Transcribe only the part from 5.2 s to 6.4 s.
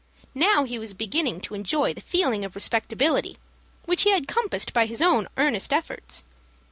earnest efforts.